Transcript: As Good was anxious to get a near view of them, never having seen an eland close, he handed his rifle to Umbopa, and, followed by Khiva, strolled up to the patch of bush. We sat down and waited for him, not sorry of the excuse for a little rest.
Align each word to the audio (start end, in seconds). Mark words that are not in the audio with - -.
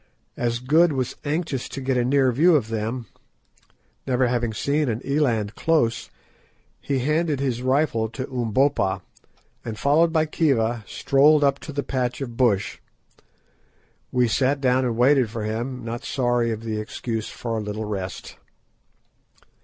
As 0.35 0.57
Good 0.57 0.93
was 0.93 1.15
anxious 1.23 1.69
to 1.69 1.79
get 1.79 1.95
a 1.95 2.03
near 2.03 2.31
view 2.31 2.55
of 2.55 2.69
them, 2.69 3.05
never 4.07 4.25
having 4.25 4.51
seen 4.51 4.89
an 4.89 4.99
eland 5.05 5.53
close, 5.53 6.09
he 6.79 6.97
handed 7.05 7.39
his 7.39 7.61
rifle 7.61 8.09
to 8.09 8.25
Umbopa, 8.25 9.03
and, 9.63 9.77
followed 9.77 10.11
by 10.11 10.25
Khiva, 10.25 10.83
strolled 10.87 11.43
up 11.43 11.59
to 11.59 11.71
the 11.71 11.83
patch 11.83 12.19
of 12.19 12.35
bush. 12.35 12.79
We 14.11 14.27
sat 14.27 14.59
down 14.59 14.85
and 14.85 14.97
waited 14.97 15.29
for 15.29 15.43
him, 15.43 15.85
not 15.85 16.03
sorry 16.03 16.49
of 16.49 16.63
the 16.63 16.79
excuse 16.79 17.29
for 17.29 17.59
a 17.59 17.61
little 17.61 17.85
rest. 17.85 18.37